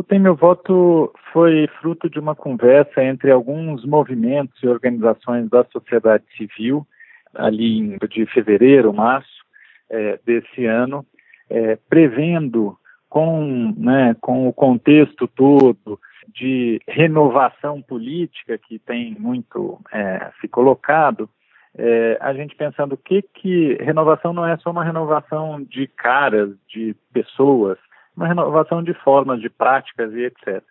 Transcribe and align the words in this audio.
O 0.00 0.02
Tem 0.02 0.18
Meu 0.18 0.34
Voto 0.34 1.12
foi 1.30 1.68
fruto 1.78 2.08
de 2.08 2.18
uma 2.18 2.34
conversa 2.34 3.04
entre 3.04 3.30
alguns 3.30 3.84
movimentos 3.84 4.58
e 4.62 4.66
organizações 4.66 5.46
da 5.50 5.62
sociedade 5.64 6.24
civil, 6.38 6.86
ali 7.34 7.98
de 8.08 8.24
fevereiro, 8.24 8.94
março 8.94 9.44
é, 9.90 10.18
desse 10.24 10.64
ano, 10.64 11.04
é, 11.50 11.76
prevendo 11.86 12.78
com, 13.10 13.74
né, 13.76 14.16
com 14.22 14.48
o 14.48 14.54
contexto 14.54 15.28
todo 15.28 16.00
de 16.34 16.80
renovação 16.88 17.82
política 17.82 18.56
que 18.56 18.78
tem 18.78 19.14
muito 19.18 19.78
é, 19.92 20.30
se 20.40 20.48
colocado, 20.48 21.28
é, 21.76 22.16
a 22.22 22.32
gente 22.32 22.56
pensando 22.56 22.94
o 22.94 22.96
que 22.96 23.20
que 23.20 23.74
renovação 23.74 24.32
não 24.32 24.46
é 24.46 24.56
só 24.56 24.70
uma 24.70 24.82
renovação 24.82 25.62
de 25.62 25.86
caras, 25.86 26.48
de 26.66 26.96
pessoas, 27.12 27.76
uma 28.20 28.28
renovação 28.28 28.82
de 28.82 28.92
formas, 28.92 29.40
de 29.40 29.48
práticas 29.48 30.12
e 30.12 30.26
etc. 30.26 30.62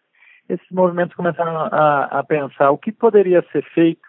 Esses 0.47 0.69
movimentos 0.69 1.15
começaram 1.15 1.57
a, 1.57 2.03
a 2.19 2.23
pensar 2.23 2.69
o 2.69 2.77
que 2.77 2.91
poderia 2.91 3.43
ser 3.51 3.63
feito 3.73 4.07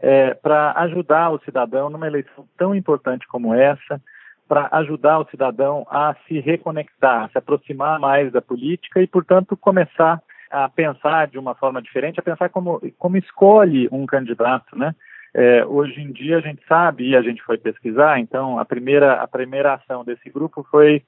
é, 0.00 0.34
para 0.34 0.72
ajudar 0.80 1.30
o 1.30 1.38
cidadão 1.44 1.88
numa 1.88 2.08
eleição 2.08 2.44
tão 2.58 2.74
importante 2.74 3.26
como 3.28 3.54
essa, 3.54 4.02
para 4.48 4.68
ajudar 4.72 5.20
o 5.20 5.28
cidadão 5.30 5.86
a 5.88 6.16
se 6.26 6.40
reconectar, 6.40 7.24
a 7.24 7.28
se 7.28 7.38
aproximar 7.38 8.00
mais 8.00 8.32
da 8.32 8.42
política 8.42 9.00
e, 9.00 9.06
portanto, 9.06 9.56
começar 9.56 10.20
a 10.50 10.68
pensar 10.68 11.28
de 11.28 11.38
uma 11.38 11.54
forma 11.54 11.80
diferente, 11.80 12.18
a 12.18 12.22
pensar 12.22 12.48
como, 12.48 12.80
como 12.98 13.16
escolhe 13.16 13.88
um 13.92 14.04
candidato, 14.06 14.76
né? 14.76 14.92
É, 15.32 15.64
hoje 15.64 15.98
em 16.02 16.12
dia 16.12 16.36
a 16.36 16.40
gente 16.40 16.62
sabe 16.68 17.08
e 17.08 17.16
a 17.16 17.22
gente 17.22 17.42
foi 17.42 17.56
pesquisar, 17.56 18.18
então 18.18 18.58
a 18.58 18.66
primeira 18.66 19.14
a 19.14 19.26
primeira 19.26 19.72
ação 19.72 20.04
desse 20.04 20.28
grupo 20.28 20.66
foi 20.70 21.02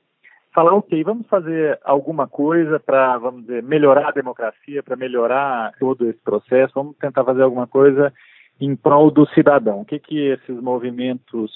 falar, 0.54 0.72
ok, 0.72 1.02
vamos 1.02 1.26
fazer 1.26 1.78
alguma 1.84 2.28
coisa 2.28 2.78
para, 2.78 3.18
vamos 3.18 3.42
dizer, 3.42 3.62
melhorar 3.62 4.08
a 4.08 4.12
democracia, 4.12 4.82
para 4.82 4.96
melhorar 4.96 5.72
todo 5.80 6.08
esse 6.08 6.20
processo, 6.20 6.72
vamos 6.74 6.96
tentar 6.96 7.24
fazer 7.24 7.42
alguma 7.42 7.66
coisa 7.66 8.12
em 8.60 8.76
prol 8.76 9.10
do 9.10 9.26
cidadão. 9.30 9.80
O 9.80 9.84
que, 9.84 9.98
que 9.98 10.28
esses 10.28 10.60
movimentos 10.60 11.50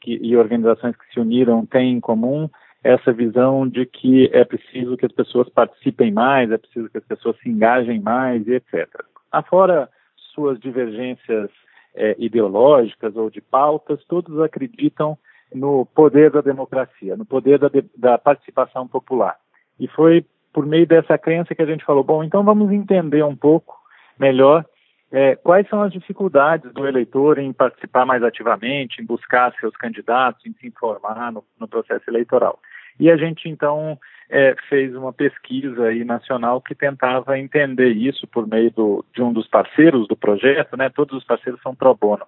que, 0.00 0.18
e 0.22 0.34
organizações 0.36 0.96
que 0.96 1.12
se 1.12 1.20
uniram 1.20 1.66
têm 1.66 1.92
em 1.92 2.00
comum? 2.00 2.48
Essa 2.82 3.12
visão 3.12 3.68
de 3.68 3.84
que 3.84 4.30
é 4.32 4.42
preciso 4.42 4.96
que 4.96 5.04
as 5.04 5.12
pessoas 5.12 5.50
participem 5.50 6.10
mais, 6.10 6.50
é 6.50 6.56
preciso 6.56 6.88
que 6.88 6.96
as 6.96 7.04
pessoas 7.04 7.36
se 7.40 7.50
engajem 7.50 8.00
mais 8.00 8.46
e 8.48 8.54
etc. 8.54 8.88
Afora 9.30 9.86
suas 10.34 10.58
divergências 10.58 11.50
é, 11.94 12.16
ideológicas 12.18 13.14
ou 13.16 13.28
de 13.28 13.42
pautas, 13.42 14.02
todos 14.06 14.40
acreditam 14.40 15.18
no 15.54 15.86
poder 15.86 16.30
da 16.30 16.40
democracia, 16.40 17.16
no 17.16 17.24
poder 17.24 17.58
da, 17.58 17.70
da 17.96 18.18
participação 18.18 18.86
popular. 18.86 19.36
E 19.78 19.88
foi 19.88 20.24
por 20.52 20.66
meio 20.66 20.86
dessa 20.86 21.16
crença 21.18 21.54
que 21.54 21.62
a 21.62 21.66
gente 21.66 21.84
falou: 21.84 22.04
bom, 22.04 22.22
então 22.22 22.44
vamos 22.44 22.70
entender 22.72 23.24
um 23.24 23.36
pouco 23.36 23.74
melhor 24.18 24.64
é, 25.12 25.34
quais 25.36 25.68
são 25.68 25.82
as 25.82 25.92
dificuldades 25.92 26.72
do 26.72 26.86
eleitor 26.86 27.38
em 27.38 27.52
participar 27.52 28.06
mais 28.06 28.22
ativamente, 28.22 29.02
em 29.02 29.04
buscar 29.04 29.52
seus 29.58 29.76
candidatos, 29.76 30.44
em 30.46 30.52
se 30.54 30.66
informar 30.66 31.32
no, 31.32 31.44
no 31.58 31.66
processo 31.66 32.08
eleitoral. 32.08 32.58
E 32.98 33.10
a 33.10 33.16
gente 33.16 33.48
então 33.48 33.98
é, 34.28 34.54
fez 34.68 34.94
uma 34.94 35.12
pesquisa 35.12 35.86
aí 35.86 36.04
nacional 36.04 36.60
que 36.60 36.74
tentava 36.74 37.38
entender 37.38 37.90
isso 37.90 38.26
por 38.28 38.46
meio 38.46 38.70
do, 38.70 39.04
de 39.12 39.22
um 39.22 39.32
dos 39.32 39.48
parceiros 39.48 40.06
do 40.06 40.16
projeto, 40.16 40.76
né? 40.76 40.88
Todos 40.90 41.16
os 41.16 41.24
parceiros 41.24 41.60
são 41.62 41.74
pro 41.74 41.94
bono. 41.94 42.26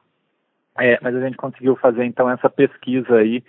É, 0.78 0.98
mas 1.02 1.14
a 1.14 1.20
gente 1.20 1.36
conseguiu 1.36 1.76
fazer 1.76 2.04
então 2.04 2.30
essa 2.30 2.48
pesquisa 2.48 3.16
aí 3.16 3.44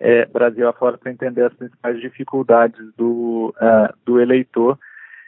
é, 0.00 0.26
Brasil 0.26 0.68
afora 0.68 0.96
para 0.96 1.10
entender 1.10 1.42
as 1.42 1.54
principais 1.54 2.00
dificuldades 2.00 2.78
do, 2.96 3.52
uh, 3.60 3.92
do 4.04 4.20
eleitor 4.20 4.78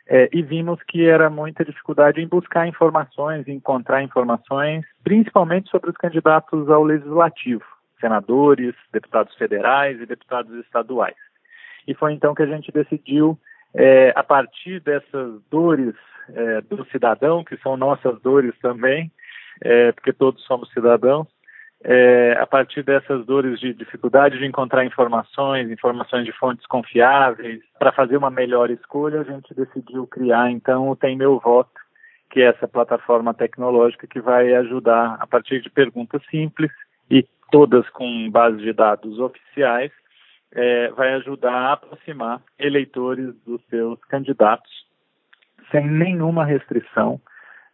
é, 0.06 0.28
e 0.32 0.42
vimos 0.42 0.82
que 0.88 1.06
era 1.06 1.30
muita 1.30 1.64
dificuldade 1.64 2.20
em 2.20 2.26
buscar 2.26 2.66
informações, 2.66 3.46
encontrar 3.46 4.02
informações, 4.02 4.84
principalmente 5.04 5.70
sobre 5.70 5.90
os 5.90 5.96
candidatos 5.96 6.68
ao 6.68 6.82
legislativo, 6.82 7.64
senadores, 8.00 8.74
deputados 8.92 9.34
federais 9.36 10.00
e 10.00 10.06
deputados 10.06 10.52
estaduais. 10.64 11.14
E 11.86 11.94
foi 11.94 12.12
então 12.12 12.34
que 12.34 12.42
a 12.42 12.46
gente 12.46 12.72
decidiu, 12.72 13.38
é, 13.72 14.12
a 14.16 14.22
partir 14.24 14.80
dessas 14.80 15.40
dores 15.48 15.94
é, 16.34 16.60
do 16.62 16.84
cidadão, 16.86 17.44
que 17.44 17.56
são 17.58 17.76
nossas 17.76 18.20
dores 18.20 18.54
também, 18.60 19.12
é, 19.62 19.92
porque 19.92 20.12
todos 20.12 20.42
somos 20.44 20.72
cidadãos, 20.72 21.28
é, 21.82 22.36
a 22.38 22.46
partir 22.46 22.82
dessas 22.82 23.24
dores 23.24 23.58
de 23.58 23.72
dificuldade 23.72 24.38
de 24.38 24.44
encontrar 24.44 24.84
informações, 24.84 25.70
informações 25.70 26.24
de 26.24 26.32
fontes 26.32 26.66
confiáveis, 26.66 27.60
para 27.78 27.92
fazer 27.92 28.16
uma 28.16 28.30
melhor 28.30 28.70
escolha, 28.70 29.20
a 29.20 29.24
gente 29.24 29.54
decidiu 29.54 30.06
criar 30.06 30.50
então 30.50 30.90
o 30.90 30.96
Tem 30.96 31.16
Meu 31.16 31.38
Voto, 31.38 31.80
que 32.30 32.40
é 32.40 32.46
essa 32.46 32.68
plataforma 32.68 33.32
tecnológica 33.32 34.06
que 34.06 34.20
vai 34.20 34.54
ajudar, 34.54 35.16
a 35.18 35.26
partir 35.26 35.60
de 35.62 35.70
perguntas 35.70 36.22
simples 36.30 36.70
e 37.10 37.26
todas 37.50 37.88
com 37.90 38.30
base 38.30 38.58
de 38.58 38.72
dados 38.72 39.18
oficiais, 39.18 39.90
é, 40.52 40.88
vai 40.90 41.14
ajudar 41.14 41.52
a 41.52 41.72
aproximar 41.72 42.42
eleitores 42.58 43.34
dos 43.44 43.60
seus 43.68 43.98
candidatos 44.04 44.70
sem 45.70 45.86
nenhuma 45.86 46.44
restrição 46.44 47.20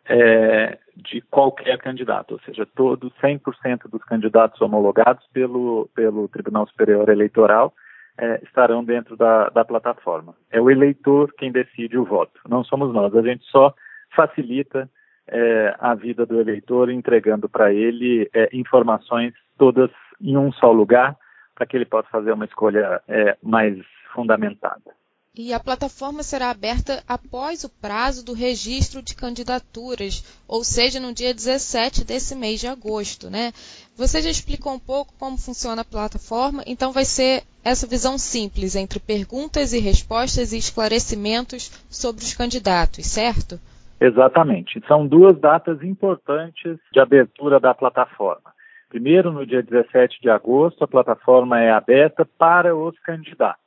é, 0.08 0.78
de 0.96 1.20
qualquer 1.22 1.78
candidato, 1.78 2.32
ou 2.32 2.40
seja, 2.40 2.66
todos 2.74 3.12
100% 3.22 3.88
dos 3.88 4.02
candidatos 4.04 4.60
homologados 4.60 5.26
pelo, 5.32 5.88
pelo 5.94 6.28
Tribunal 6.28 6.66
Superior 6.68 7.08
Eleitoral 7.08 7.74
é, 8.18 8.40
estarão 8.42 8.84
dentro 8.84 9.16
da, 9.16 9.48
da 9.50 9.64
plataforma. 9.64 10.34
É 10.50 10.60
o 10.60 10.70
eleitor 10.70 11.32
quem 11.36 11.52
decide 11.52 11.98
o 11.98 12.04
voto, 12.04 12.40
não 12.48 12.64
somos 12.64 12.92
nós. 12.92 13.14
A 13.14 13.22
gente 13.22 13.44
só 13.46 13.74
facilita 14.14 14.88
é, 15.28 15.74
a 15.78 15.94
vida 15.94 16.24
do 16.24 16.40
eleitor 16.40 16.90
entregando 16.90 17.48
para 17.48 17.72
ele 17.72 18.30
é, 18.32 18.48
informações 18.52 19.34
todas 19.58 19.90
em 20.20 20.36
um 20.36 20.52
só 20.52 20.70
lugar 20.72 21.16
para 21.54 21.66
que 21.66 21.76
ele 21.76 21.84
possa 21.84 22.08
fazer 22.08 22.32
uma 22.32 22.44
escolha 22.44 23.02
é, 23.08 23.36
mais 23.42 23.76
fundamentada. 24.14 24.94
E 25.38 25.52
a 25.52 25.60
plataforma 25.60 26.22
será 26.22 26.48
aberta 26.48 27.04
após 27.06 27.62
o 27.62 27.68
prazo 27.68 28.24
do 28.24 28.32
registro 28.32 29.02
de 29.02 29.14
candidaturas, 29.14 30.24
ou 30.48 30.64
seja, 30.64 30.98
no 30.98 31.12
dia 31.12 31.34
17 31.34 32.06
desse 32.06 32.34
mês 32.34 32.58
de 32.58 32.66
agosto, 32.66 33.28
né? 33.28 33.52
Você 33.98 34.22
já 34.22 34.30
explicou 34.30 34.72
um 34.72 34.78
pouco 34.78 35.12
como 35.18 35.36
funciona 35.36 35.82
a 35.82 35.84
plataforma, 35.84 36.62
então 36.66 36.90
vai 36.90 37.04
ser 37.04 37.42
essa 37.62 37.86
visão 37.86 38.16
simples 38.16 38.74
entre 38.74 38.98
perguntas 38.98 39.74
e 39.74 39.78
respostas 39.78 40.54
e 40.54 40.56
esclarecimentos 40.56 41.70
sobre 41.90 42.24
os 42.24 42.32
candidatos, 42.32 43.04
certo? 43.04 43.60
Exatamente. 44.00 44.82
São 44.88 45.06
duas 45.06 45.38
datas 45.38 45.82
importantes 45.82 46.78
de 46.90 46.98
abertura 46.98 47.60
da 47.60 47.74
plataforma. 47.74 48.54
Primeiro, 48.88 49.30
no 49.30 49.44
dia 49.44 49.62
17 49.62 50.18
de 50.18 50.30
agosto, 50.30 50.82
a 50.82 50.88
plataforma 50.88 51.60
é 51.60 51.70
aberta 51.70 52.26
para 52.38 52.74
os 52.74 52.98
candidatos 53.00 53.65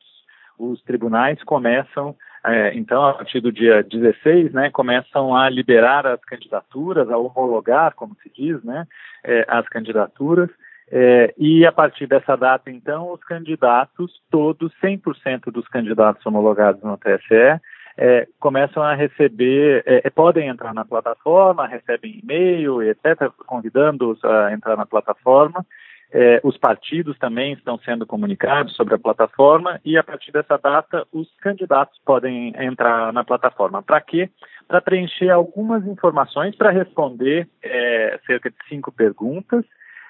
os 0.59 0.81
tribunais 0.83 1.41
começam, 1.43 2.15
é, 2.45 2.73
então, 2.75 3.05
a 3.05 3.13
partir 3.13 3.39
do 3.39 3.51
dia 3.51 3.83
16, 3.83 4.53
né, 4.53 4.69
começam 4.69 5.35
a 5.35 5.49
liberar 5.49 6.05
as 6.05 6.23
candidaturas, 6.25 7.09
a 7.09 7.17
homologar, 7.17 7.93
como 7.95 8.15
se 8.21 8.29
diz, 8.29 8.63
né, 8.63 8.85
é, 9.23 9.45
as 9.47 9.67
candidaturas, 9.67 10.49
é, 10.91 11.33
e 11.37 11.65
a 11.65 11.71
partir 11.71 12.07
dessa 12.07 12.35
data, 12.35 12.69
então, 12.71 13.11
os 13.11 13.23
candidatos, 13.23 14.11
todos, 14.31 14.73
100% 14.81 15.51
dos 15.51 15.67
candidatos 15.67 16.25
homologados 16.25 16.81
no 16.83 16.97
TSE, 16.97 17.61
é, 17.97 18.27
começam 18.39 18.81
a 18.81 18.95
receber, 18.95 19.83
é, 19.85 20.01
é, 20.05 20.09
podem 20.09 20.47
entrar 20.47 20.73
na 20.73 20.85
plataforma, 20.85 21.67
recebem 21.67 22.21
e-mail, 22.23 22.81
etc., 22.81 23.29
convidando-os 23.45 24.23
a 24.23 24.53
entrar 24.53 24.77
na 24.77 24.85
plataforma, 24.85 25.65
é, 26.11 26.41
os 26.43 26.57
partidos 26.57 27.17
também 27.19 27.53
estão 27.53 27.77
sendo 27.79 28.05
comunicados 28.05 28.75
sobre 28.75 28.95
a 28.95 28.99
plataforma 28.99 29.79
e, 29.85 29.97
a 29.97 30.03
partir 30.03 30.31
dessa 30.31 30.57
data, 30.57 31.05
os 31.13 31.29
candidatos 31.37 31.99
podem 32.03 32.53
entrar 32.57 33.13
na 33.13 33.23
plataforma. 33.23 33.83
Para 33.83 34.01
quê? 34.01 34.29
Para 34.67 34.81
preencher 34.81 35.29
algumas 35.29 35.85
informações, 35.85 36.55
para 36.55 36.71
responder 36.71 37.47
é, 37.61 38.19
cerca 38.25 38.49
de 38.49 38.57
cinco 38.67 38.91
perguntas 38.91 39.63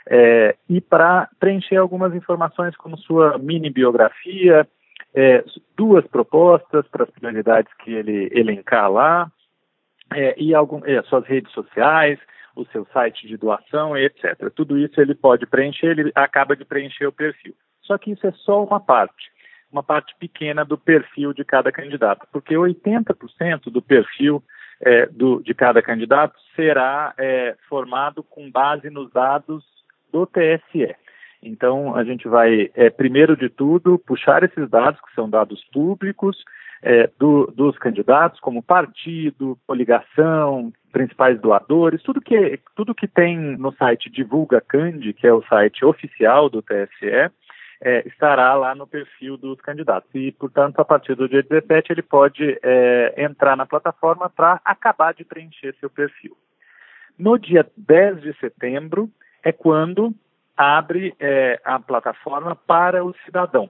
é, 0.09 0.55
e 0.69 0.79
para 0.79 1.27
preencher 1.37 1.75
algumas 1.75 2.15
informações 2.15 2.75
como 2.77 2.97
sua 2.97 3.37
mini 3.37 3.69
biografia, 3.69 4.67
duas 5.75 6.05
propostas 6.07 6.87
para 6.87 7.03
as 7.03 7.09
prioridades 7.09 7.71
que 7.79 7.91
ele 7.91 8.29
elencar 8.31 8.91
lá, 8.91 9.29
e 10.37 10.53
algum, 10.53 10.81
suas 11.05 11.25
redes 11.25 11.51
sociais, 11.51 12.19
o 12.55 12.65
seu 12.65 12.85
site 12.93 13.27
de 13.27 13.37
doação, 13.37 13.97
etc. 13.97 14.49
Tudo 14.55 14.77
isso 14.77 14.99
ele 14.99 15.15
pode 15.15 15.45
preencher, 15.45 15.97
ele 15.97 16.11
acaba 16.15 16.55
de 16.55 16.65
preencher 16.65 17.07
o 17.07 17.11
perfil. 17.11 17.53
Só 17.81 17.97
que 17.97 18.11
isso 18.11 18.25
é 18.27 18.31
só 18.31 18.63
uma 18.63 18.79
parte, 18.79 19.31
uma 19.71 19.83
parte 19.83 20.15
pequena 20.19 20.63
do 20.63 20.77
perfil 20.77 21.33
de 21.33 21.43
cada 21.43 21.71
candidato, 21.71 22.27
porque 22.31 22.55
80% 22.55 23.71
do 23.71 23.81
perfil 23.81 24.43
é, 24.81 25.05
do, 25.07 25.41
de 25.41 25.53
cada 25.53 25.81
candidato 25.81 26.35
será 26.55 27.13
é, 27.17 27.55
formado 27.67 28.23
com 28.23 28.49
base 28.49 28.89
nos 28.89 29.11
dados 29.11 29.63
do 30.11 30.25
TSE. 30.25 30.95
Então, 31.41 31.95
a 31.95 32.03
gente 32.03 32.27
vai, 32.27 32.69
é, 32.75 32.89
primeiro 32.89 33.35
de 33.35 33.49
tudo, 33.49 33.97
puxar 33.99 34.43
esses 34.43 34.69
dados, 34.69 34.99
que 35.01 35.13
são 35.15 35.29
dados 35.29 35.63
públicos, 35.71 36.43
é, 36.81 37.09
do, 37.17 37.47
dos 37.47 37.77
candidatos, 37.77 38.39
como 38.39 38.63
partido, 38.63 39.57
coligação, 39.65 40.71
principais 40.91 41.39
doadores, 41.39 42.01
tudo 42.03 42.21
que, 42.21 42.59
tudo 42.75 42.95
que 42.95 43.07
tem 43.07 43.37
no 43.37 43.71
site 43.73 44.09
Divulga 44.09 44.61
Candi, 44.61 45.13
que 45.13 45.27
é 45.27 45.33
o 45.33 45.43
site 45.43 45.85
oficial 45.85 46.49
do 46.49 46.61
TSE, 46.61 47.31
é, 47.81 48.05
estará 48.07 48.53
lá 48.55 48.75
no 48.75 48.85
perfil 48.85 49.37
dos 49.37 49.59
candidatos. 49.61 50.09
E, 50.13 50.31
portanto, 50.33 50.79
a 50.79 50.85
partir 50.85 51.15
do 51.15 51.29
dia 51.29 51.41
17, 51.41 51.93
ele 51.93 52.01
pode 52.01 52.59
é, 52.61 53.13
entrar 53.17 53.55
na 53.55 53.65
plataforma 53.65 54.29
para 54.29 54.59
acabar 54.65 55.13
de 55.13 55.23
preencher 55.23 55.75
seu 55.79 55.89
perfil. 55.89 56.35
No 57.17 57.37
dia 57.37 57.65
10 57.77 58.21
de 58.21 58.33
setembro 58.39 59.09
é 59.43 59.51
quando 59.51 60.13
abre 60.57 61.15
é, 61.19 61.59
a 61.63 61.79
plataforma 61.79 62.55
para 62.55 63.03
o 63.03 63.13
cidadão. 63.25 63.69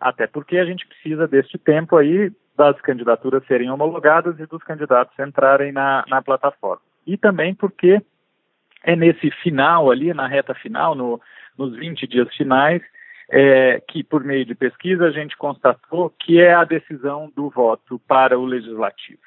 Até 0.00 0.26
porque 0.26 0.58
a 0.58 0.64
gente 0.64 0.86
precisa 0.86 1.28
deste 1.28 1.58
tempo 1.58 1.96
aí 1.96 2.30
das 2.56 2.80
candidaturas 2.80 3.44
serem 3.46 3.70
homologadas 3.70 4.38
e 4.38 4.46
dos 4.46 4.62
candidatos 4.62 5.18
entrarem 5.18 5.72
na, 5.72 6.04
na 6.08 6.22
plataforma. 6.22 6.82
E 7.06 7.16
também 7.16 7.54
porque 7.54 8.00
é 8.82 8.94
nesse 8.94 9.30
final 9.42 9.90
ali, 9.90 10.12
na 10.12 10.26
reta 10.26 10.54
final, 10.54 10.94
no, 10.94 11.20
nos 11.58 11.74
20 11.76 12.06
dias 12.06 12.32
finais, 12.34 12.82
é, 13.30 13.82
que 13.88 14.04
por 14.04 14.22
meio 14.22 14.44
de 14.44 14.54
pesquisa 14.54 15.06
a 15.06 15.10
gente 15.10 15.36
constatou 15.36 16.10
que 16.10 16.40
é 16.40 16.54
a 16.54 16.64
decisão 16.64 17.32
do 17.34 17.48
voto 17.50 17.98
para 18.06 18.38
o 18.38 18.44
legislativo. 18.44 19.22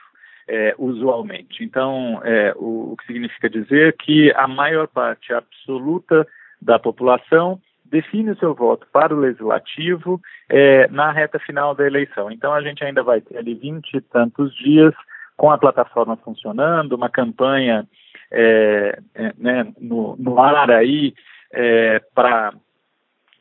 É, 0.50 0.74
usualmente. 0.78 1.62
Então, 1.62 2.22
é, 2.24 2.54
o, 2.56 2.94
o, 2.94 2.98
que 2.98 3.06
significa 3.06 3.50
dizer 3.50 3.98
que 3.98 4.32
a 4.34 4.48
maior 4.48 4.88
parte 4.88 5.34
absoluta 5.34 6.26
da 6.62 6.80
população 6.80 7.60
define 7.90 8.32
o 8.32 8.38
seu 8.38 8.54
voto 8.54 8.88
para 8.92 9.14
o 9.14 9.20
legislativo 9.20 10.22
é, 10.50 10.88
na 10.90 11.12
reta 11.12 11.40
final 11.40 11.74
da 11.76 11.86
eleição. 11.86 12.32
Então, 12.32 12.54
a 12.54 12.62
gente 12.62 12.84
ainda 12.84 13.04
vai 13.04 13.22
ter 13.22 13.38
ali 13.38 13.54
vinte 13.56 13.94
e 13.94 14.02
tantos 14.02 14.56
dias 14.56 14.94
com 15.36 15.52
a 15.52 15.58
plataforma 15.58 16.18
funcionando, 16.18 16.94
uma 16.94 17.10
campanha 17.10 17.88
é, 18.32 19.00
é, 19.16 19.34
né, 19.38 19.72
no, 19.80 20.16
no 20.18 20.42
ar 20.42 20.72
aí 20.72 21.14
é, 21.54 22.00
para 22.14 22.54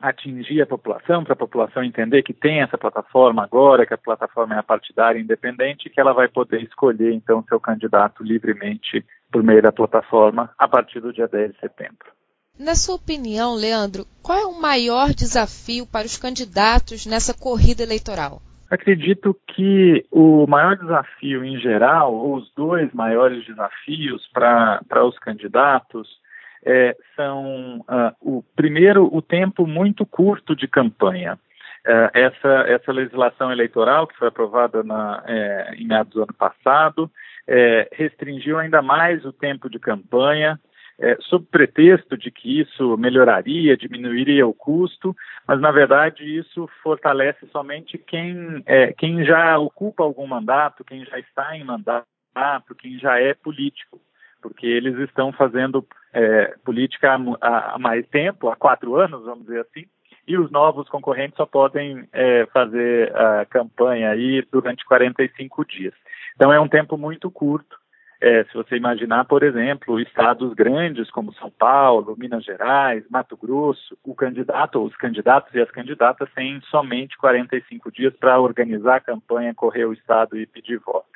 atingir 0.01 0.61
a 0.61 0.67
população, 0.67 1.25
para 1.25 1.33
a 1.33 1.37
população 1.37 1.83
entender 1.83 2.23
que 2.23 2.35
tem 2.35 2.61
essa 2.61 2.77
plataforma 2.77 3.43
agora, 3.43 3.87
que 3.87 3.95
a 3.95 3.99
plataforma 3.99 4.57
é 4.59 4.63
partidária 4.63 5.19
independente, 5.19 5.89
que 5.89 6.01
ela 6.01 6.13
vai 6.13 6.29
poder 6.29 6.63
escolher 6.63 7.13
então 7.13 7.43
seu 7.49 7.59
candidato 7.59 8.23
livremente 8.23 9.05
por 9.33 9.43
meio 9.43 9.63
da 9.63 9.73
plataforma 9.73 10.51
a 10.59 10.69
partir 10.69 11.01
do 11.01 11.13
dia 11.13 11.27
10 11.27 11.53
de 11.53 11.61
setembro. 11.61 12.13
Na 12.59 12.75
sua 12.75 12.97
opinião, 12.97 13.55
Leandro, 13.55 14.07
qual 14.23 14.39
é 14.39 14.47
o 14.47 14.61
maior 14.61 15.09
desafio 15.11 15.87
para 15.87 16.07
os 16.07 16.17
candidatos 16.17 17.05
nessa 17.05 17.35
corrida 17.35 17.83
eleitoral? 17.83 18.41
Acredito 18.71 19.37
que 19.55 20.05
o 20.11 20.47
maior 20.47 20.77
desafio 20.77 21.45
em 21.45 21.59
geral, 21.61 22.15
ou 22.15 22.37
os 22.37 22.51
dois 22.55 22.93
maiores 22.93 23.45
desafios 23.47 24.27
para 24.33 25.05
os 25.05 25.17
candidatos, 25.19 26.09
é, 26.65 26.97
são 27.15 27.79
uh, 27.81 28.13
o 28.21 28.43
primeiro 28.57 29.09
o 29.15 29.23
tempo 29.23 29.67
muito 29.67 30.05
curto 30.05 30.57
de 30.57 30.67
campanha. 30.67 31.39
Uh, 31.87 32.11
essa, 32.13 32.49
essa 32.67 32.91
legislação 32.91 33.53
eleitoral 33.53 34.09
que 34.09 34.17
foi 34.17 34.27
aprovada 34.27 34.83
na, 34.83 35.23
é, 35.27 35.75
em 35.77 35.87
meados 35.87 36.13
do 36.13 36.23
ano 36.23 36.35
passado 36.35 37.09
é, 37.47 37.89
restringiu 37.93 38.59
ainda 38.59 38.83
mais 38.83 39.25
o 39.25 39.33
tempo 39.33 39.71
de 39.71 39.79
campanha, 39.79 40.59
é, 40.99 41.17
sob 41.21 41.47
pretexto 41.51 42.17
de 42.17 42.31
que 42.31 42.61
isso 42.61 42.97
melhoraria, 42.97 43.77
diminuiria 43.77 44.47
o 44.47 44.55
custo, 44.55 45.15
mas 45.47 45.61
na 45.61 45.71
verdade 45.71 46.25
isso 46.25 46.69
fortalece 46.83 47.47
somente 47.49 47.99
quem, 47.99 48.63
é, 48.67 48.93
quem 48.93 49.25
já 49.25 49.59
ocupa 49.59 50.03
algum 50.03 50.27
mandato, 50.27 50.85
quem 50.85 51.05
já 51.05 51.19
está 51.19 51.57
em 51.57 51.65
mandato, 51.65 52.07
quem 52.79 52.99
já 52.99 53.21
é 53.21 53.35
político 53.35 54.01
porque 54.47 54.67
eles 54.67 54.97
estão 55.01 55.33
fazendo 55.33 55.85
é, 56.13 56.55
política 56.65 57.19
há, 57.41 57.75
há, 57.75 57.79
mais 57.79 58.07
tempo, 58.09 58.49
há 58.49 58.55
quatro 58.55 58.95
anos, 58.95 59.25
vamos 59.25 59.47
dizer 59.47 59.61
assim, 59.61 59.87
e 60.27 60.37
os 60.37 60.51
novos 60.51 60.89
concorrentes 60.89 61.37
só 61.37 61.47
podem 61.47 62.09
é, 62.13 62.47
fazer 62.53 63.15
a 63.17 63.45
campanha 63.47 64.11
aí 64.11 64.47
durante 64.51 64.85
45 64.85 65.65
dias. 65.65 65.95
Então 66.35 66.53
é 66.53 66.61
um 66.61 66.69
tempo 66.69 66.97
muito 66.97 67.31
curto. 67.31 67.77
É, 68.21 68.45
se 68.45 68.55
você 68.55 68.77
imaginar, 68.77 69.25
por 69.27 69.43
exemplo, 69.43 70.01
estados 70.01 70.55
grandes 70.55 71.11
como 71.11 71.35
São 71.35 71.51
Paulo, 71.51 72.17
Minas 72.19 72.45
Gerais, 72.45 73.05
Mato 73.11 73.37
Grosso, 73.37 73.97
o 74.03 74.15
candidato 74.15 74.83
os 74.83 74.97
candidatos 74.97 75.55
e 75.55 75.61
as 75.61 75.71
candidatas 75.71 76.29
têm 76.35 76.61
somente 76.71 77.17
45 77.19 77.93
dias 77.93 78.15
para 78.17 78.41
organizar 78.41 78.97
a 78.97 79.01
campanha, 79.01 79.55
correr 79.55 79.85
o 79.85 79.93
estado 79.93 80.37
e 80.39 80.47
pedir 80.47 80.79
voto. 80.79 81.07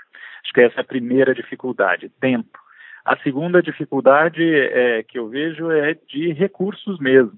Acho 0.43 0.53
que 0.53 0.61
essa 0.61 0.81
é 0.81 0.83
a 0.83 0.85
primeira 0.85 1.35
dificuldade, 1.35 2.11
tempo. 2.21 2.59
A 3.05 3.17
segunda 3.19 3.63
dificuldade 3.63 4.43
é, 4.43 5.03
que 5.03 5.19
eu 5.19 5.29
vejo 5.29 5.71
é 5.71 5.97
de 6.07 6.33
recursos 6.33 6.99
mesmo, 6.99 7.33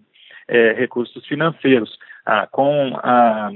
é, 0.49 0.73
recursos 0.73 1.25
financeiros. 1.27 1.97
Ah, 2.25 2.47
com 2.47 2.97
a, 3.03 3.51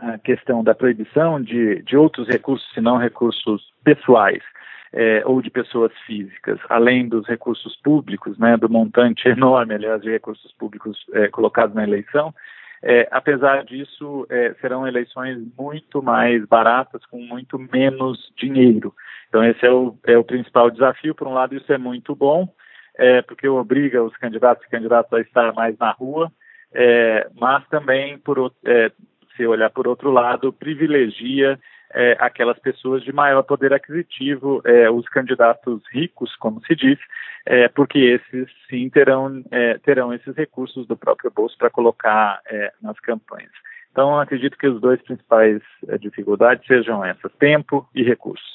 a, 0.00 0.18
questão 0.18 0.62
da 0.62 0.74
proibição 0.74 1.40
de, 1.40 1.82
de 1.82 1.96
outros 1.96 2.28
recursos, 2.28 2.68
senão 2.74 2.98
recursos 2.98 3.62
pessoais, 3.84 4.42
é, 4.92 5.22
ou 5.24 5.40
de 5.40 5.50
pessoas 5.50 5.92
físicas, 6.06 6.58
além 6.68 7.08
dos 7.08 7.26
recursos 7.26 7.76
públicos, 7.76 8.38
né, 8.38 8.56
do 8.56 8.68
montante 8.68 9.26
enorme, 9.28 9.74
aliás, 9.74 10.02
de 10.02 10.10
recursos 10.10 10.52
públicos 10.52 11.04
é, 11.12 11.28
colocados 11.28 11.74
na 11.74 11.84
eleição, 11.84 12.34
é, 12.82 13.06
apesar 13.10 13.64
disso, 13.64 14.26
é, 14.30 14.54
serão 14.60 14.88
eleições 14.88 15.38
muito 15.56 16.02
mais 16.02 16.44
baratas, 16.46 17.04
com 17.06 17.20
muito 17.20 17.58
menos 17.58 18.32
dinheiro. 18.36 18.94
Então, 19.28 19.44
esse 19.44 19.64
é 19.66 19.70
o, 19.70 19.96
é 20.06 20.16
o 20.16 20.24
principal 20.24 20.70
desafio. 20.70 21.14
Por 21.14 21.28
um 21.28 21.34
lado, 21.34 21.54
isso 21.54 21.70
é 21.72 21.76
muito 21.76 22.14
bom, 22.16 22.48
é, 22.96 23.20
porque 23.22 23.46
obriga 23.46 24.02
os 24.02 24.16
candidatos 24.16 24.64
e 24.64 24.70
candidatas 24.70 25.12
a 25.12 25.20
estar 25.20 25.52
mais 25.52 25.76
na 25.78 25.90
rua, 25.90 26.32
é, 26.72 27.28
mas 27.38 27.66
também, 27.68 28.16
por, 28.18 28.52
é, 28.64 28.90
se 29.36 29.46
olhar 29.46 29.70
por 29.70 29.86
outro 29.86 30.10
lado, 30.10 30.52
privilegia 30.52 31.58
é, 31.92 32.16
aquelas 32.18 32.58
pessoas 32.58 33.02
de 33.02 33.12
maior 33.12 33.42
poder 33.42 33.72
aquisitivo, 33.72 34.62
é, 34.64 34.90
os 34.90 35.08
candidatos 35.08 35.82
ricos, 35.92 36.34
como 36.36 36.64
se 36.66 36.74
diz, 36.74 36.98
é, 37.46 37.68
porque 37.68 37.98
esses 37.98 38.48
sim 38.68 38.88
terão, 38.90 39.42
é, 39.50 39.78
terão 39.78 40.12
esses 40.12 40.34
recursos 40.36 40.86
do 40.86 40.96
próprio 40.96 41.30
bolso 41.30 41.56
para 41.58 41.70
colocar 41.70 42.40
é, 42.46 42.72
nas 42.80 42.98
campanhas. 43.00 43.52
Então, 43.90 44.18
acredito 44.18 44.56
que 44.56 44.68
os 44.68 44.80
dois 44.80 45.02
principais 45.02 45.60
é, 45.88 45.98
dificuldades 45.98 46.66
sejam 46.66 47.04
essas, 47.04 47.32
tempo 47.38 47.88
e 47.94 48.02
recursos. 48.02 48.48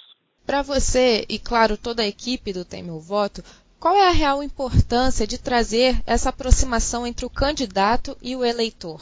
Para 0.45 0.61
você, 0.61 1.25
e 1.27 1.39
claro, 1.39 1.77
toda 1.77 2.03
a 2.03 2.07
equipe 2.07 2.53
do 2.53 2.63
Tem 2.63 2.83
Meu 2.83 2.99
Voto, 2.99 3.41
qual 3.79 3.95
é 3.95 4.07
a 4.07 4.11
real 4.11 4.41
importância 4.41 5.27
de 5.27 5.41
trazer 5.41 5.95
essa 6.07 6.29
aproximação 6.29 7.05
entre 7.05 7.25
o 7.25 7.29
candidato 7.29 8.15
e 8.21 8.35
o 8.35 8.45
eleitor? 8.45 9.01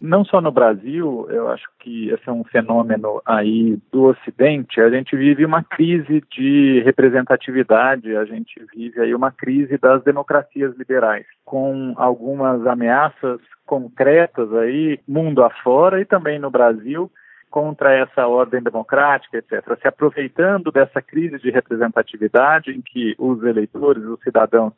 Não 0.00 0.24
só 0.24 0.40
no 0.40 0.50
Brasil, 0.50 1.26
eu 1.30 1.48
acho 1.48 1.68
que 1.78 2.08
esse 2.08 2.28
é 2.28 2.32
um 2.32 2.44
fenômeno 2.44 3.20
aí 3.26 3.78
do 3.92 4.04
Ocidente, 4.04 4.80
a 4.80 4.88
gente 4.88 5.16
vive 5.16 5.44
uma 5.44 5.62
crise 5.62 6.22
de 6.32 6.80
representatividade, 6.84 8.16
a 8.16 8.24
gente 8.24 8.64
vive 8.74 9.00
aí 9.00 9.14
uma 9.14 9.30
crise 9.30 9.76
das 9.76 10.02
democracias 10.02 10.76
liberais, 10.76 11.26
com 11.44 11.92
algumas 11.96 12.66
ameaças 12.66 13.40
concretas 13.66 14.52
aí, 14.54 14.98
mundo 15.06 15.44
afora 15.44 16.00
e 16.00 16.04
também 16.04 16.38
no 16.38 16.50
Brasil, 16.50 17.10
contra 17.50 17.92
essa 17.92 18.26
ordem 18.26 18.62
democrática, 18.62 19.38
etc. 19.38 19.78
Se 19.80 19.88
aproveitando 19.88 20.70
dessa 20.70 21.02
crise 21.02 21.38
de 21.38 21.50
representatividade 21.50 22.70
em 22.70 22.80
que 22.80 23.14
os 23.18 23.42
eleitores, 23.42 24.04
os 24.04 24.20
cidadãos, 24.20 24.72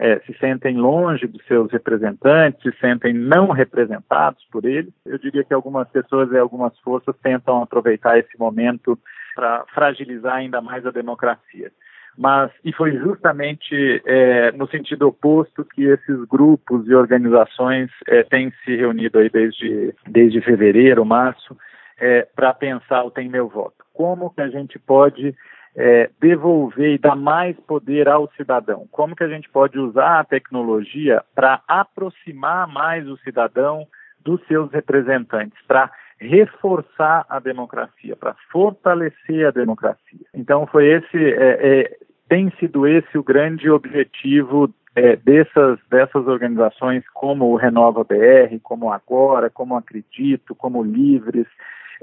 é, 0.00 0.18
se 0.20 0.32
sentem 0.38 0.78
longe 0.78 1.26
dos 1.26 1.44
seus 1.46 1.70
representantes, 1.70 2.62
se 2.62 2.80
sentem 2.80 3.12
não 3.12 3.50
representados 3.50 4.42
por 4.50 4.64
eles. 4.64 4.92
Eu 5.04 5.18
diria 5.18 5.44
que 5.44 5.52
algumas 5.52 5.86
pessoas 5.90 6.32
e 6.32 6.38
algumas 6.38 6.76
forças 6.78 7.14
tentam 7.22 7.62
aproveitar 7.62 8.18
esse 8.18 8.38
momento 8.38 8.98
para 9.34 9.62
fragilizar 9.74 10.36
ainda 10.36 10.62
mais 10.62 10.86
a 10.86 10.90
democracia. 10.90 11.70
Mas, 12.16 12.50
e 12.64 12.72
foi 12.72 12.92
justamente 12.92 14.02
é, 14.06 14.50
no 14.52 14.66
sentido 14.68 15.06
oposto 15.06 15.64
que 15.64 15.84
esses 15.84 16.24
grupos 16.24 16.88
e 16.88 16.94
organizações 16.94 17.90
é, 18.08 18.22
têm 18.22 18.50
se 18.64 18.74
reunido 18.74 19.18
aí 19.18 19.28
desde, 19.28 19.94
desde 20.08 20.40
fevereiro, 20.40 21.04
março, 21.04 21.56
é, 21.98 22.26
para 22.34 22.54
pensar 22.54 23.04
o 23.04 23.10
Tem 23.10 23.28
Meu 23.28 23.48
Voto. 23.48 23.84
Como 23.92 24.30
que 24.30 24.40
a 24.40 24.48
gente 24.48 24.78
pode 24.78 25.36
é, 25.76 26.10
devolver 26.20 26.94
e 26.94 26.98
dar 26.98 27.16
mais 27.16 27.56
poder 27.60 28.08
ao 28.08 28.30
cidadão? 28.32 28.86
Como 28.90 29.14
que 29.14 29.24
a 29.24 29.28
gente 29.28 29.48
pode 29.48 29.78
usar 29.78 30.20
a 30.20 30.24
tecnologia 30.24 31.22
para 31.34 31.62
aproximar 31.66 32.66
mais 32.66 33.08
o 33.08 33.16
cidadão 33.18 33.86
dos 34.22 34.44
seus 34.46 34.70
representantes, 34.70 35.58
para 35.66 35.90
reforçar 36.18 37.24
a 37.28 37.38
democracia, 37.38 38.14
para 38.16 38.34
fortalecer 38.50 39.46
a 39.46 39.50
democracia? 39.50 40.26
Então 40.34 40.66
foi 40.66 40.86
esse, 40.88 41.16
é, 41.16 41.80
é, 41.80 41.96
tem 42.28 42.52
sido 42.58 42.86
esse 42.86 43.16
o 43.16 43.22
grande 43.22 43.70
objetivo 43.70 44.72
é, 45.00 45.16
dessas, 45.16 45.78
dessas 45.88 46.26
organizações 46.26 47.02
como 47.14 47.46
o 47.46 47.56
Renova 47.56 48.04
BR, 48.04 48.58
como 48.62 48.92
Agora, 48.92 49.48
como 49.48 49.74
Acredito, 49.74 50.54
como 50.54 50.84
Livres, 50.84 51.46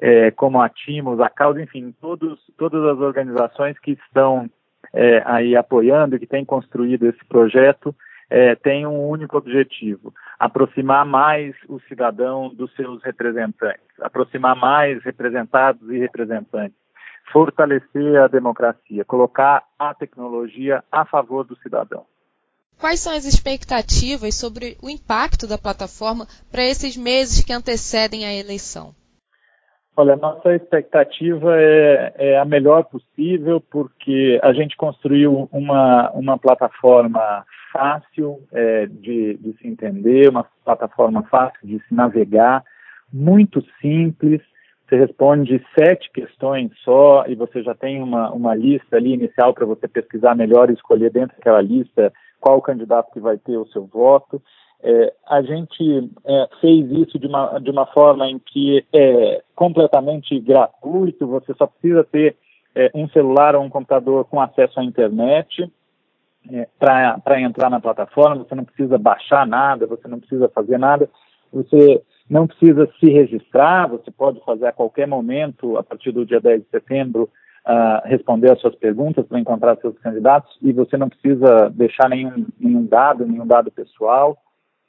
é, 0.02 0.32
como 0.32 0.60
a 0.60 0.68
Timos, 0.68 1.20
a 1.20 1.30
Causa, 1.30 1.62
enfim, 1.62 1.94
todos, 2.02 2.40
todas 2.58 2.84
as 2.84 2.98
organizações 2.98 3.78
que 3.78 3.92
estão 3.92 4.50
é, 4.92 5.22
aí 5.26 5.56
apoiando 5.56 6.18
que 6.18 6.26
têm 6.26 6.44
construído 6.44 7.06
esse 7.06 7.24
projeto 7.26 7.94
é, 8.32 8.56
têm 8.56 8.88
um 8.88 9.08
único 9.08 9.38
objetivo: 9.38 10.12
aproximar 10.40 11.06
mais 11.06 11.56
o 11.70 11.80
cidadão 11.82 12.50
dos 12.50 12.74
seus 12.76 13.04
representantes, 13.04 13.86
aproximar 14.02 14.56
mais 14.56 15.04
representados 15.04 15.88
e 15.92 16.00
representantes, 16.00 16.78
fortalecer 17.32 18.20
a 18.20 18.28
democracia, 18.28 19.06
colocar 19.06 19.64
a 19.78 19.94
tecnologia 19.94 20.84
a 20.92 21.06
favor 21.06 21.44
do 21.44 21.56
cidadão. 21.58 22.04
Quais 22.80 23.00
são 23.00 23.14
as 23.14 23.26
expectativas 23.26 24.36
sobre 24.36 24.78
o 24.84 24.90
impacto 24.90 25.48
da 25.48 25.58
plataforma 25.58 26.28
para 26.52 26.64
esses 26.64 26.96
meses 26.96 27.44
que 27.44 27.52
antecedem 27.52 28.26
a 28.26 28.34
eleição? 28.34 28.94
Olha, 29.96 30.16
nossa 30.16 30.54
expectativa 30.54 31.60
é, 31.60 32.14
é, 32.18 32.38
a 32.38 32.46
melhor 32.46 32.84
possível, 32.84 33.60
porque 33.60 34.40
a 34.44 34.54
gente 34.54 34.78
construiu 34.78 35.50
uma, 35.52 36.12
uma 36.12 36.38
plataforma 36.38 37.44
fácil 37.74 38.40
é, 38.54 38.86
de, 38.86 39.38
de 39.38 39.58
se 39.58 39.68
entender, 39.68 40.30
uma 40.30 40.46
plataforma 40.64 41.24
fácil 41.24 41.60
de 41.64 41.80
se 41.88 41.96
navegar, 41.96 42.64
muito 43.12 43.64
simples. 43.82 44.40
Você 44.88 44.98
responde 44.98 45.66
sete 45.78 46.12
questões 46.12 46.72
só 46.84 47.26
e 47.28 47.34
você 47.34 47.64
já 47.64 47.74
tem 47.74 48.02
uma, 48.02 48.32
uma 48.32 48.54
lista 48.54 48.98
ali 48.98 49.14
inicial 49.14 49.52
para 49.52 49.66
você 49.66 49.88
pesquisar 49.88 50.36
melhor 50.36 50.70
e 50.70 50.74
escolher 50.74 51.12
dentro 51.12 51.36
daquela 51.36 51.60
lista 51.60 52.14
qual 52.40 52.62
candidato 52.62 53.12
que 53.12 53.20
vai 53.20 53.38
ter 53.38 53.58
o 53.58 53.68
seu 53.68 53.86
voto. 53.86 54.42
É, 54.82 55.14
a 55.28 55.42
gente 55.42 56.12
é, 56.24 56.50
fez 56.62 56.90
isso 56.92 57.18
de 57.18 57.26
uma, 57.26 57.60
de 57.60 57.72
uma 57.72 57.86
forma 57.88 58.28
em 58.30 58.38
que 58.38 58.86
é 58.94 59.42
completamente 59.56 60.40
gratuito, 60.40 61.26
você 61.26 61.54
só 61.56 61.66
precisa 61.66 62.04
ter 62.04 62.36
é, 62.76 62.92
um 62.94 63.10
celular 63.10 63.56
ou 63.56 63.64
um 63.64 63.70
computador 63.70 64.26
com 64.26 64.40
acesso 64.40 64.80
à 64.80 64.84
internet 64.84 65.72
é, 66.52 66.68
para 66.80 67.42
entrar 67.42 67.70
na 67.70 67.80
plataforma, 67.80 68.44
você 68.44 68.54
não 68.54 68.64
precisa 68.64 68.98
baixar 68.98 69.48
nada, 69.48 69.88
você 69.88 70.08
não 70.08 70.20
precisa 70.20 70.48
fazer 70.50 70.78
nada, 70.78 71.10
você 71.52 72.02
não 72.30 72.46
precisa 72.46 72.88
se 73.00 73.10
registrar, 73.10 73.88
você 73.88 74.12
pode 74.12 74.40
fazer 74.46 74.68
a 74.68 74.72
qualquer 74.72 75.08
momento, 75.08 75.78
a 75.78 75.84
partir 75.84 76.12
do 76.12 76.26
dia 76.26 76.40
10 76.40 76.62
de 76.62 76.70
setembro, 76.70 77.30
uh, 77.68 78.08
responder 78.08 78.52
as 78.52 78.60
suas 78.62 78.76
perguntas 78.76 79.26
para 79.28 79.40
encontrar 79.40 79.76
seus 79.78 79.98
candidatos 80.00 80.58
e 80.62 80.72
você 80.72 80.96
não 80.96 81.10
precisa 81.10 81.70
deixar 81.70 82.10
nenhum, 82.10 82.46
nenhum 82.60 82.86
dado, 82.86 83.26
nenhum 83.26 83.46
dado 83.46 83.70
pessoal. 83.70 84.38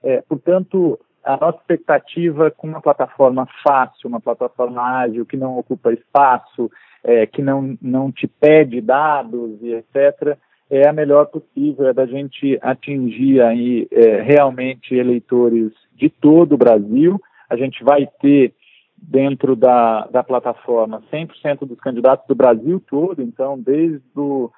É, 0.02 0.22
portanto, 0.22 0.98
a 1.24 1.36
nossa 1.36 1.58
expectativa 1.58 2.50
com 2.52 2.68
uma 2.68 2.80
plataforma 2.80 3.46
fácil, 3.66 4.08
uma 4.08 4.20
plataforma 4.20 4.80
ágil, 4.80 5.26
que 5.26 5.36
não 5.36 5.58
ocupa 5.58 5.92
espaço, 5.92 6.70
é, 7.02 7.26
que 7.26 7.42
não, 7.42 7.76
não 7.82 8.12
te 8.12 8.26
pede 8.26 8.80
dados 8.80 9.58
e 9.60 9.74
etc., 9.74 10.38
é 10.70 10.86
a 10.86 10.92
melhor 10.92 11.26
possível, 11.26 11.88
é 11.88 11.94
da 11.94 12.04
gente 12.04 12.58
atingir 12.60 13.40
aí 13.40 13.88
é, 13.90 14.20
realmente 14.20 14.94
eleitores 14.94 15.72
de 15.94 16.10
todo 16.10 16.52
o 16.52 16.58
Brasil. 16.58 17.18
A 17.48 17.56
gente 17.56 17.82
vai 17.82 18.06
ter 18.20 18.52
dentro 19.00 19.56
da, 19.56 20.06
da 20.06 20.22
plataforma 20.22 21.02
100% 21.12 21.66
dos 21.66 21.78
candidatos 21.80 22.26
do 22.26 22.34
Brasil 22.34 22.82
todo, 22.88 23.22
então 23.22 23.58
desde 23.58 24.02
o 24.16 24.50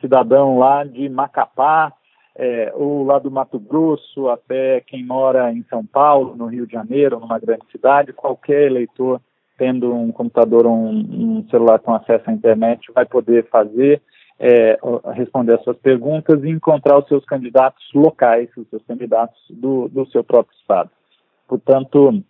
cidadão 0.00 0.58
lá 0.58 0.84
de 0.84 1.08
Macapá, 1.08 1.92
é, 2.38 2.70
ou 2.74 3.04
lá 3.04 3.18
do 3.18 3.30
Mato 3.30 3.58
Grosso 3.58 4.28
até 4.28 4.80
quem 4.82 5.04
mora 5.04 5.50
em 5.52 5.64
São 5.70 5.84
Paulo, 5.84 6.36
no 6.36 6.46
Rio 6.46 6.66
de 6.66 6.74
Janeiro, 6.74 7.18
numa 7.18 7.38
grande 7.38 7.64
cidade, 7.72 8.12
qualquer 8.12 8.66
eleitor 8.66 9.20
tendo 9.56 9.92
um 9.94 10.12
computador 10.12 10.66
ou 10.66 10.74
um, 10.74 11.38
um 11.38 11.48
celular 11.48 11.78
com 11.78 11.94
acesso 11.94 12.28
à 12.28 12.32
internet 12.32 12.92
vai 12.94 13.06
poder 13.06 13.48
fazer, 13.48 14.02
é, 14.38 14.78
responder 15.14 15.54
as 15.54 15.64
suas 15.64 15.78
perguntas 15.78 16.44
e 16.44 16.50
encontrar 16.50 16.98
os 16.98 17.08
seus 17.08 17.24
candidatos 17.24 17.82
locais, 17.94 18.50
os 18.56 18.68
seus 18.68 18.82
candidatos 18.84 19.40
do, 19.48 19.88
do 19.88 20.06
seu 20.10 20.22
próprio 20.22 20.54
estado. 20.58 20.90
Portanto, 21.48 22.22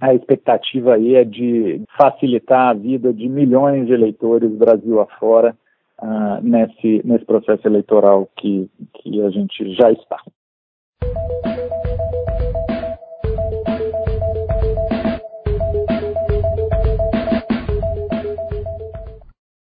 a 0.00 0.14
expectativa 0.14 0.94
aí 0.94 1.14
é 1.14 1.24
de 1.24 1.82
facilitar 1.96 2.68
a 2.68 2.74
vida 2.74 3.12
de 3.12 3.28
milhões 3.28 3.86
de 3.86 3.94
eleitores 3.94 4.50
Brasil 4.50 5.00
afora 5.00 5.56
uh, 6.02 6.42
nesse, 6.42 7.00
nesse 7.04 7.24
processo 7.24 7.66
eleitoral 7.66 8.28
que, 8.36 8.70
que 8.94 9.22
a 9.22 9.30
gente 9.30 9.74
já 9.74 9.90
está. 9.90 10.18